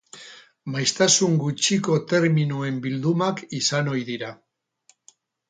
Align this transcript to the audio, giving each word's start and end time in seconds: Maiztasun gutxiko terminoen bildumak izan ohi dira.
Maiztasun 0.75 1.35
gutxiko 1.43 1.97
terminoen 2.13 2.81
bildumak 2.87 3.45
izan 3.61 3.93
ohi 3.95 4.03
dira. 4.11 4.33